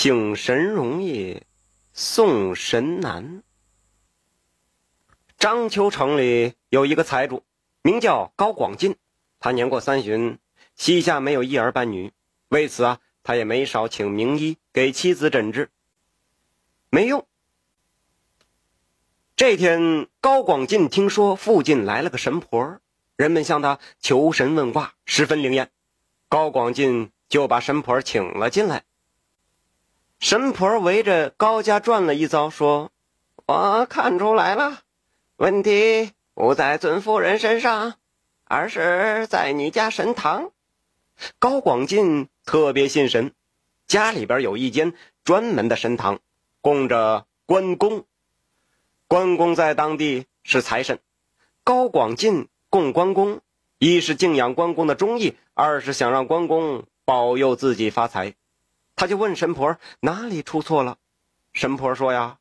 [0.00, 1.42] 请神容易
[1.92, 3.42] 送神难。
[5.36, 7.42] 章丘城里有一个财主，
[7.82, 8.94] 名叫高广进。
[9.40, 10.38] 他年过三旬，
[10.76, 12.12] 膝下没有一儿半女，
[12.50, 15.68] 为此啊，他也没少请名医给妻子诊治，
[16.90, 17.26] 没用。
[19.34, 22.78] 这天，高广进听说附近来了个神婆，
[23.16, 25.72] 人们向他求神问卦，十分灵验。
[26.28, 28.84] 高广进就把神婆请了进来。
[30.20, 32.90] 神婆围着高家转了一遭，说
[33.46, 34.80] ：“我看出来了，
[35.36, 37.94] 问题不在尊夫人身上，
[38.44, 40.50] 而是在你家神堂。”
[41.38, 43.32] 高广进特别信神，
[43.86, 46.18] 家里边有一间专门的神堂，
[46.60, 48.04] 供着关公。
[49.06, 50.98] 关公在当地是财神，
[51.62, 53.40] 高广进供关公，
[53.78, 58.34] 一是敬仰关公的忠义，二是想让关公保佑自己发财。
[58.98, 60.96] 他就问神婆哪里出错了，
[61.52, 62.38] 神婆说呀：“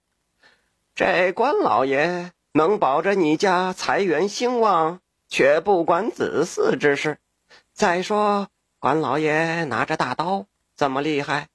[0.95, 7.19] 这关老爷能保着你家财源兴旺，却不管子嗣之事。
[7.73, 8.47] 再说
[8.79, 11.49] 关老爷拿着大刀这么厉害，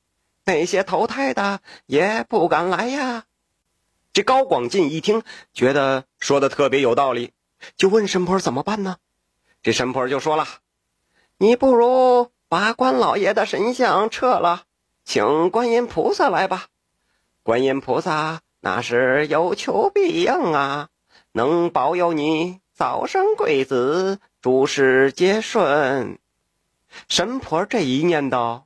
[0.44, 3.24] 那些投胎的也不敢来呀。”
[4.14, 7.32] 这高广进一听，觉得说的特别有道理，
[7.76, 8.98] 就问神婆怎么办呢？
[9.64, 10.46] 这神婆就说了
[11.38, 14.62] ：“你不如把关老爷的神像撤了。”
[15.04, 16.66] 请观音菩萨来吧，
[17.42, 20.88] 观音菩萨那是有求必应啊，
[21.32, 26.18] 能保佑你早生贵子，诸事皆顺。
[27.08, 28.62] 神婆这一念叨，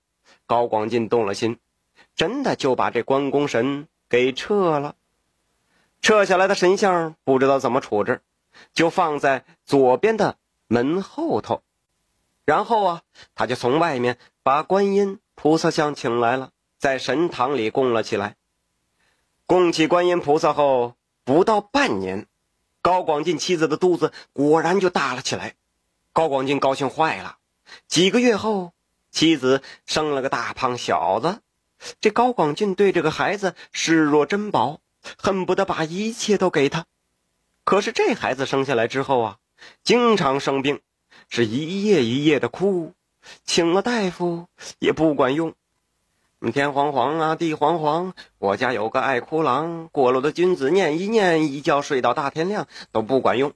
[0.46, 1.58] 高广进动了心，
[2.14, 4.94] 真的就把这关公神给撤了。
[6.02, 8.20] 撤下来的神像不知道怎么处置，
[8.74, 10.36] 就放在左边的
[10.68, 11.62] 门后头。
[12.44, 13.02] 然后啊，
[13.34, 15.18] 他就从外面把观音。
[15.36, 18.36] 菩萨像请来了，在神堂里供了起来。
[19.44, 22.26] 供起观音菩萨后，不到半年，
[22.82, 25.54] 高广进妻子的肚子果然就大了起来。
[26.12, 27.36] 高广进高兴坏了。
[27.86, 28.72] 几个月后，
[29.12, 31.42] 妻子生了个大胖小子。
[32.00, 34.80] 这高广进对这个孩子视若珍宝，
[35.18, 36.86] 恨不得把一切都给他。
[37.62, 39.36] 可是这孩子生下来之后啊，
[39.84, 40.80] 经常生病，
[41.28, 42.94] 是一夜一夜的哭。
[43.44, 44.46] 请了大夫
[44.78, 45.54] 也不管用，
[46.52, 48.12] 天黄黄啊，地黄黄。
[48.38, 53.52] 我家有个爱哭郎，过路的君子念一念，一觉睡到大天亮都不管用。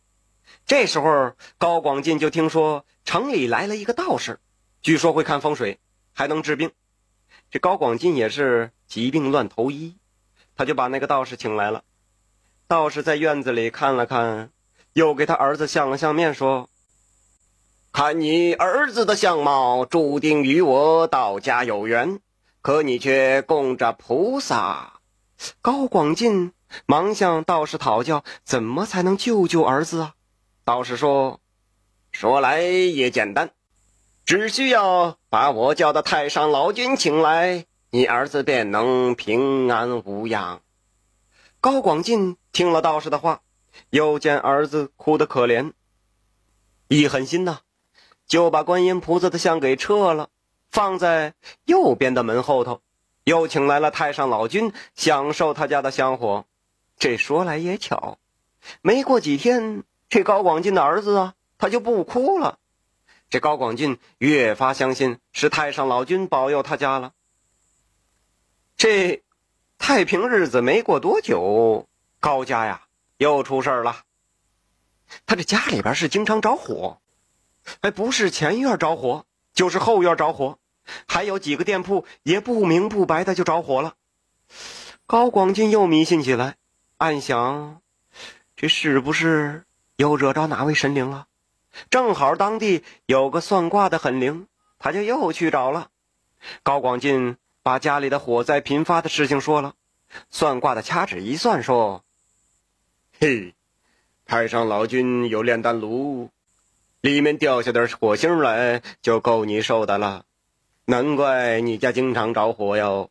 [0.66, 4.40] 这时候，高广进就听说城里来了一个道士，
[4.80, 5.78] 据说会看风水，
[6.14, 6.72] 还能治病。
[7.50, 9.96] 这高广进也是疾病乱投医，
[10.56, 11.84] 他就把那个道士请来了。
[12.66, 14.50] 道士在院子里看了看，
[14.94, 16.69] 又给他儿子相了相面，说。
[17.92, 22.20] 看你儿子的相貌，注定与我道家有缘。
[22.62, 25.00] 可你却供着菩萨。
[25.62, 26.52] 高广进
[26.86, 30.14] 忙向道士讨教，怎么才能救救儿子啊？
[30.64, 31.40] 道士说
[32.12, 33.50] ：“说来也简单，
[34.24, 40.60] 只需要把我叫的太上老君请来，你儿子便能平安无恙。”
[41.60, 43.40] 高广进听了道士的话，
[43.88, 45.72] 又见儿子哭得可怜，
[46.88, 47.60] 一狠心呐。
[48.30, 50.28] 就把观音菩萨的像给撤了，
[50.70, 52.80] 放在右边的门后头，
[53.24, 56.44] 又请来了太上老君享受他家的香火。
[56.96, 58.18] 这说来也巧，
[58.82, 62.60] 没过几天，这高广进的儿子啊，他就不哭了。
[63.30, 67.12] 这高广进越发相信是太上老君保佑他家了。
[68.76, 69.24] 这
[69.76, 71.88] 太平日子没过多久，
[72.20, 72.84] 高家呀
[73.16, 74.04] 又出事了。
[75.26, 77.00] 他这家里边是经常着火。
[77.82, 80.58] 还不是前院着火，就是后院着火，
[81.06, 83.94] 还有几个店铺也不明不白的就着火了。
[85.06, 86.56] 高广进又迷信起来，
[86.98, 87.80] 暗想：
[88.56, 89.64] 这是不是
[89.96, 91.26] 又惹着哪位神灵了？
[91.88, 94.46] 正好当地有个算卦的很灵，
[94.78, 95.88] 他就又去找了。
[96.62, 99.74] 高广进把家里的火灾频发的事情说了，
[100.30, 102.04] 算卦的掐指一算，说
[103.20, 103.54] ：“嘿，
[104.24, 106.30] 太上老君有炼丹炉。”
[107.00, 110.24] 里面掉下点火星来，就够你受的了。
[110.84, 113.10] 难怪你家经常着火哟。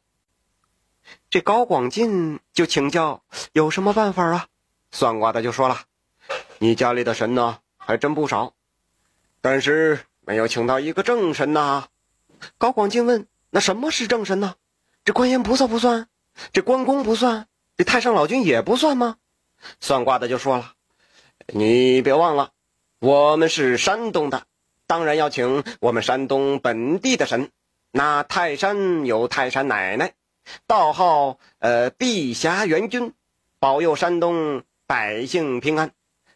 [1.29, 4.47] 这高广进就请教有什么办法啊？
[4.91, 5.81] 算卦的就说了
[6.59, 8.53] ：“你家里的神呢，还真不少，
[9.41, 11.87] 但是没有请到一个正神呐。”
[12.59, 14.55] 高广进问：“那什么是正神呢？
[15.03, 16.07] 这观音菩萨不算，
[16.53, 19.17] 这关公不算，这太上老君也不算吗？”
[19.81, 20.73] 算卦的就说了
[21.53, 22.51] ：“你别忘了。”
[22.99, 24.43] 我们是山东的，
[24.85, 27.49] 当然要请我们山东本地的神。
[27.91, 30.13] 那泰山有泰山奶奶，
[30.67, 33.13] 道号呃碧霞元君，
[33.57, 35.91] 保佑山东百姓平安，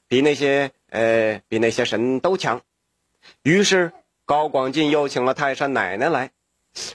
[0.07, 2.61] 比那些呃比那些神都强。
[3.41, 3.91] 于是
[4.25, 6.31] 高广进又请了泰山奶奶来，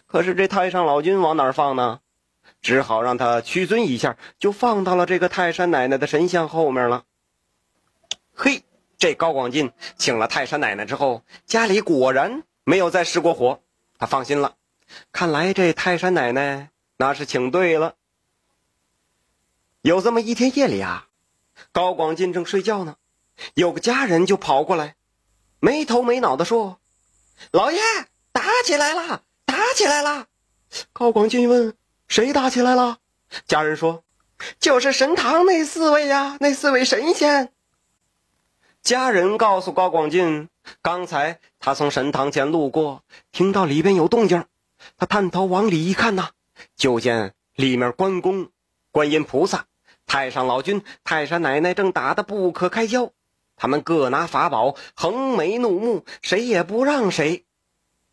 [0.06, 2.00] 可是这太上老君往哪儿放呢？
[2.62, 7.04] 只好让他屈尊一下，就放到了这个泰山奶奶的神像后面了。
[8.34, 8.62] 嘿，
[8.98, 13.62] 这高广进请了泰山奶奶之后，家里果然没有再失过火，
[13.98, 14.56] 他放心了。
[15.12, 17.94] 看来这泰山奶奶那是请对了。
[19.82, 21.06] 有这么一天夜里啊，
[21.70, 22.96] 高广进正睡觉呢，
[23.54, 24.96] 有个家人就跑过来，
[25.60, 26.80] 没头没脑的说
[27.52, 27.80] ：“老爷，
[28.32, 30.26] 打起来了，打起来了！”
[30.92, 31.74] 高广进问。
[32.08, 32.98] 谁打起来了？
[33.46, 34.02] 家人说
[34.58, 37.52] ：“就是神堂那四位呀，那四位神仙。”
[38.82, 40.48] 家人告诉高广进，
[40.80, 43.02] 刚才他从神堂前路过，
[43.32, 44.44] 听到里边有动静，
[44.96, 46.30] 他探头往里一看呐，
[46.76, 48.48] 就见里面关公、
[48.90, 49.66] 观音菩萨、
[50.06, 53.12] 太上老君、太山奶奶正打得不可开交，
[53.56, 57.44] 他们各拿法宝，横眉怒目，谁也不让谁。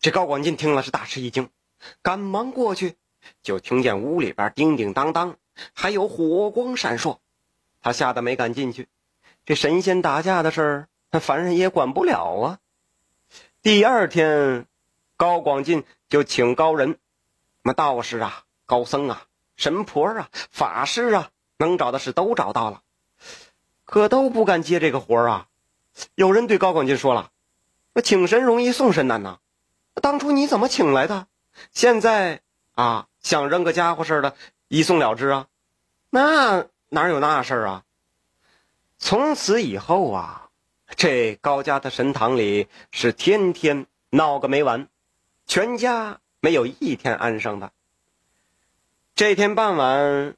[0.00, 1.48] 这高广进听了是大吃一惊，
[2.02, 2.96] 赶忙过去。
[3.42, 5.36] 就听见屋里边叮叮当当，
[5.72, 7.16] 还有火光闪烁，
[7.80, 8.88] 他吓得没敢进去。
[9.46, 12.58] 这神仙打架的事儿，那凡人也管不了啊。
[13.62, 14.66] 第二天，
[15.16, 16.98] 高广进就请高人，什
[17.62, 19.22] 么道士啊、高僧啊、
[19.56, 22.82] 神婆啊、法师啊，能找的事都找到了，
[23.86, 25.46] 可都不敢接这个活啊。
[26.14, 27.30] 有人对高广进说了
[28.04, 29.38] ：“请神容易送神难呐，
[30.02, 31.26] 当初你怎么请来的？
[31.72, 32.42] 现在
[32.74, 34.36] 啊。”想扔个家伙似的，
[34.68, 35.48] 一送了之啊？
[36.10, 37.82] 那哪有那事儿啊？
[38.98, 40.48] 从此以后啊，
[40.96, 44.88] 这高家的神堂里是天天闹个没完，
[45.46, 47.72] 全家没有一天安生的。
[49.14, 50.34] 这天傍晚，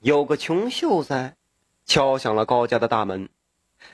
[0.00, 1.36] 有个穷秀才
[1.84, 3.28] 敲响了高家的大门，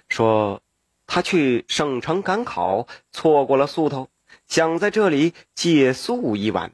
[0.09, 0.63] 说
[1.07, 4.09] 他去省城赶考，错过了宿头，
[4.47, 6.73] 想在这里借宿一晚。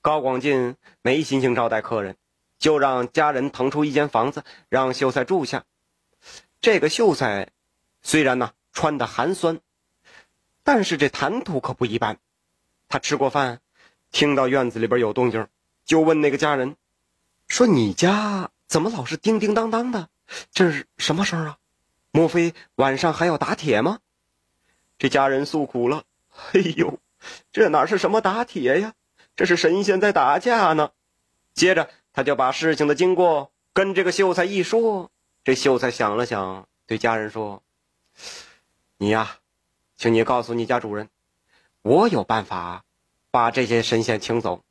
[0.00, 2.16] 高广进没心情招待客人，
[2.58, 5.64] 就让家人腾出一间房子让秀才住下。
[6.60, 7.50] 这个秀才
[8.02, 9.60] 虽然呢穿的寒酸，
[10.64, 12.18] 但是这谈吐可不一般。
[12.88, 13.60] 他吃过饭，
[14.10, 15.46] 听到院子里边有动静，
[15.84, 16.76] 就问那个家人
[17.46, 20.08] ：“说你家怎么老是叮叮当当的？
[20.52, 21.58] 这是什么声啊？
[22.10, 24.00] 莫非晚上还要打铁吗？”
[24.98, 26.04] 这家人诉苦了
[26.52, 26.98] ：“哎呦，
[27.52, 28.94] 这哪是什么打铁呀？”
[29.36, 30.90] 这是神仙在打架呢。
[31.54, 35.12] 接着，他就把事情的经过跟这个秀才一说。
[35.48, 37.62] 这秀才想了想，对家人说
[38.98, 39.38] ：“你呀，
[39.96, 41.08] 请你告诉你家主人，
[41.80, 42.84] 我有办法
[43.30, 44.62] 把这些神仙请走。”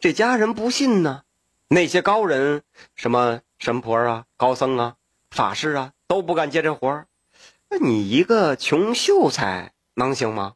[0.00, 1.24] 这家人不信呢，
[1.68, 2.62] 那些高人，
[2.94, 4.96] 什么神婆啊、高僧啊、
[5.30, 7.06] 法师啊，都不敢接这活儿。
[7.68, 10.54] 那你一个穷秀才能行吗？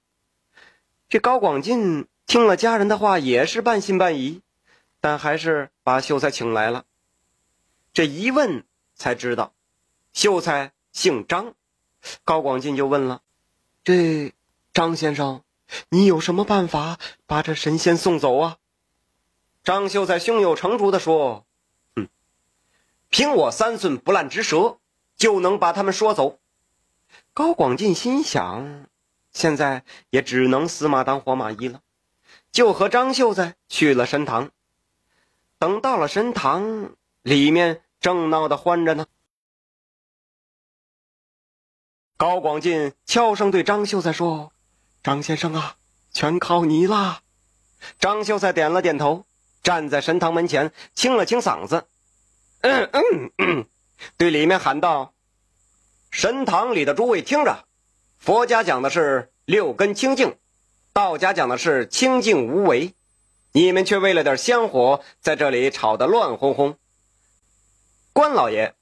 [1.10, 2.08] 这高广进。
[2.26, 4.40] 听了家人的话，也是半信半疑，
[5.02, 6.86] 但还是把秀才请来了。
[7.92, 8.64] 这一问
[8.96, 9.52] 才知道，
[10.12, 11.54] 秀才姓张。
[12.24, 13.22] 高广进就问了
[13.84, 14.32] ：“这
[14.72, 15.42] 张先生，
[15.90, 18.56] 你有什么办法把这神仙送走啊？”
[19.62, 21.44] 张秀才胸有成竹的说
[21.96, 22.08] ：“嗯，
[23.08, 24.78] 凭我三寸不烂之舌，
[25.16, 26.38] 就能把他们说走。”
[27.34, 28.86] 高广进心想：
[29.32, 31.82] 现在也只能死马当活马医了。
[32.52, 34.50] 就和张秀才去了神堂。
[35.58, 39.06] 等到了神堂，里面正闹得欢着呢。
[42.16, 44.52] 高广进悄声对张秀才说
[45.02, 45.76] ：“张先生啊，
[46.12, 47.22] 全靠你啦！”
[48.00, 49.26] 张秀才点了点头，
[49.62, 51.86] 站在神堂门前，清了清嗓子，
[52.62, 53.66] 嗯嗯嗯，
[54.16, 55.12] 对里面喊道
[56.10, 57.66] ：“神堂里的诸位听着，
[58.16, 60.38] 佛家讲的是六根清净。”
[60.94, 62.94] 道家讲的是清净无为，
[63.52, 66.78] 你们却为了点香火，在这里吵得乱哄哄。
[68.16, 68.72] 关老爷，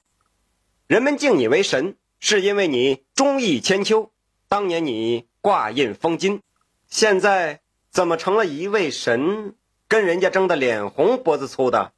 [0.87, 4.13] 人们敬你为神，是因为你忠义千秋。
[4.47, 6.41] 当年你挂印封金，
[6.87, 7.59] 现在
[7.91, 9.53] 怎么成了一位神，
[9.89, 11.91] 跟人家争得脸红脖子粗的？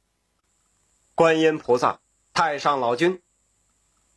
[1.14, 2.00] 观音菩萨、
[2.34, 3.22] 太上老君，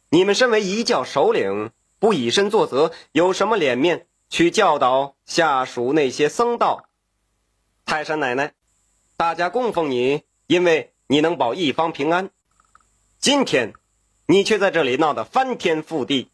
[0.10, 4.08] 你们身为一教首领，不以身作则，有什么脸面？
[4.32, 6.90] 去教导下属那些僧道，
[7.86, 8.56] 泰山奶奶，
[9.16, 12.32] 大家供奉你，因为你能保一方平安。
[13.22, 13.76] 今天，
[14.26, 16.32] 你却在这里闹得翻天覆地，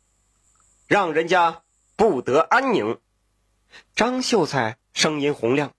[0.88, 1.64] 让人家
[1.98, 2.98] 不得安宁。
[3.94, 5.74] 张秀才声音洪亮：“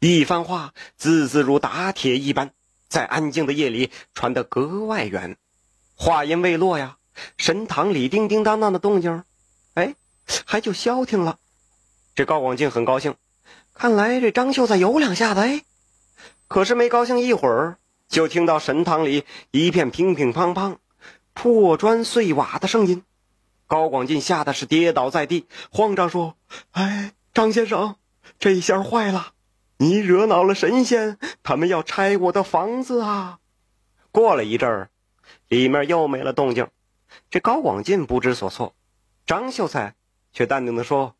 [0.00, 2.50] 一番话字字如打铁一般，
[2.88, 5.36] 在安静的夜里传得格外远。
[5.94, 6.96] 话音未落呀，
[7.38, 9.22] 神堂里叮叮当当的动静，
[9.74, 9.94] 哎，
[10.44, 11.38] 还就消停了。
[12.16, 13.14] 这高广进很高兴，
[13.74, 15.62] 看来这张秀才有两下子哎。
[16.48, 20.76] 可是没高兴一会儿，就听到神堂里一片乒乒乓乓、
[21.32, 23.02] 破砖碎瓦的声音。
[23.66, 26.36] 高广进吓得是跌倒在地，慌张说
[26.70, 27.96] ：“哎，张先生，
[28.38, 29.32] 这下坏了！
[29.78, 33.40] 你惹恼了神仙，他们要拆我的房子啊！”
[34.12, 34.90] 过了一阵儿，
[35.48, 36.68] 里面又没了动静。
[37.28, 38.74] 这高广进不知所措，
[39.26, 39.94] 张秀才
[40.32, 41.16] 却淡定的说：“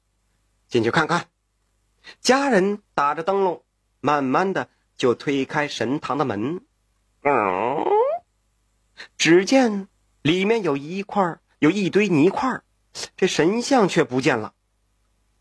[0.69, 1.27] 进去看看。”
[2.21, 3.63] 家人打着灯笼，
[4.01, 6.61] 慢慢的就推开神堂的门。
[7.29, 7.85] 嗯，
[9.19, 9.89] 只见
[10.23, 11.39] 里面有一块。
[11.59, 12.61] 有一堆泥块，
[13.17, 14.53] 这神像却不见了。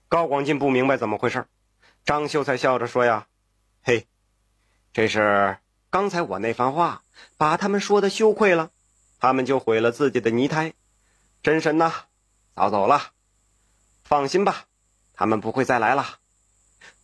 [0.08, 1.46] 高广进不明白怎么回事。
[2.06, 3.28] 张秀才笑着说：“呀，
[3.84, 4.08] 嘿，
[4.94, 5.58] 这是
[5.90, 7.04] 刚才我那番话
[7.36, 8.72] 把他们说的羞愧了，
[9.20, 10.74] 他们就毁了自己的泥胎。
[11.44, 11.92] 真神呐，
[12.56, 13.12] 早走了。
[14.06, 14.64] 放心吧，
[15.14, 16.20] 他们不会再来了。”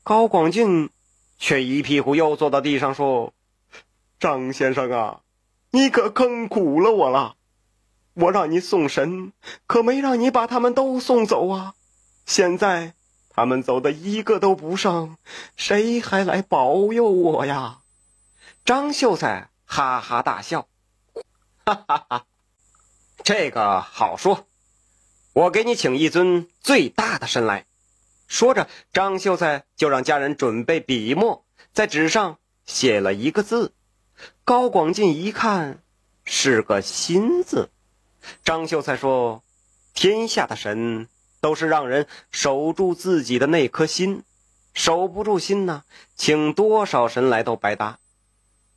[0.03, 0.89] 高广进
[1.37, 3.33] 却一屁股又坐到地上说
[4.21, 5.19] ：“张先生啊，
[5.71, 7.35] 你可坑苦了我了。”
[8.13, 9.31] 我让你送神，
[9.65, 11.75] 可没让你把他们都送走啊！
[12.25, 12.93] 现在
[13.29, 15.15] 他们走的一个都不剩，
[15.55, 17.79] 谁还来保佑我呀？
[18.65, 20.67] 张秀才哈哈大笑，
[21.65, 22.25] 哈哈哈，
[23.23, 24.45] 这个好说，
[25.31, 27.65] 我给你请一尊最大的神来。
[28.27, 33.73] 说着，张秀才就让家人准备笔墨，在纸上写了一个字。
[34.51, 35.81] 高广进一看，
[36.25, 37.69] 是个心字。
[38.43, 39.43] 张秀才说
[39.95, 41.07] ：“天下的神
[41.39, 44.23] 都是让人守住自己的那颗心，
[44.73, 45.85] 守不住心呢，
[46.17, 47.99] 请多少神来都白搭。”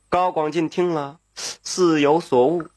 [0.07, 2.69] 高广进听了，似有所悟。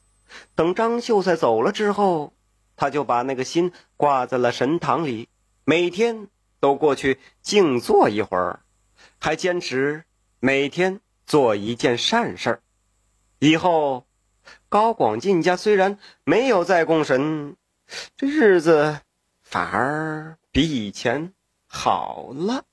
[0.53, 2.33] 等张秀才走了之后，
[2.75, 5.29] 他就把那个心挂在了神堂里，
[5.63, 6.27] 每天
[6.59, 8.59] 都过去静坐一会儿，
[9.19, 10.03] 还坚持
[10.41, 12.61] 每天做一件善事儿
[13.39, 14.05] 以后。
[14.67, 17.55] 高广进家虽然没有再供神，
[18.15, 18.99] 这日子
[19.41, 21.33] 反而比以前
[21.67, 22.65] 好了。